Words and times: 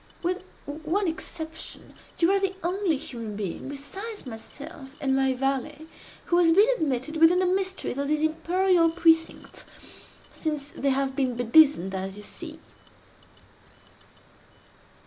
With 0.23 0.41
one 0.65 1.07
exception, 1.07 1.93
you 2.17 2.31
are 2.31 2.39
the 2.39 2.55
only 2.63 2.97
human 2.97 3.35
being 3.35 3.69
besides 3.69 4.25
myself 4.25 4.95
and 4.99 5.15
my 5.15 5.35
valet, 5.35 5.85
who 6.25 6.39
has 6.39 6.51
been 6.51 6.67
admitted 6.75 7.17
within 7.17 7.37
the 7.37 7.45
mysteries 7.45 7.99
of 7.99 8.07
these 8.07 8.23
imperial 8.23 8.89
precincts, 8.89 9.63
since 10.31 10.71
they 10.71 10.89
have 10.89 11.15
been 11.15 11.35
bedizened 11.35 11.93
as 11.93 12.17
you 12.17 12.23
see!" 12.23 12.59